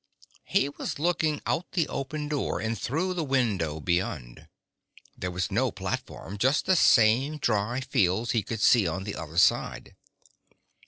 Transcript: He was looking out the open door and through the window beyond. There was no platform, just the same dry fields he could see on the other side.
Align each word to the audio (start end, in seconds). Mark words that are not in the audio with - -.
He 0.45 0.67
was 0.67 0.97
looking 0.97 1.43
out 1.45 1.73
the 1.73 1.87
open 1.87 2.27
door 2.27 2.59
and 2.59 2.75
through 2.75 3.13
the 3.13 3.23
window 3.23 3.79
beyond. 3.79 4.47
There 5.15 5.29
was 5.29 5.51
no 5.51 5.69
platform, 5.71 6.39
just 6.39 6.65
the 6.65 6.75
same 6.75 7.37
dry 7.37 7.81
fields 7.81 8.31
he 8.31 8.41
could 8.41 8.61
see 8.61 8.87
on 8.87 9.03
the 9.03 9.13
other 9.15 9.37
side. 9.37 9.95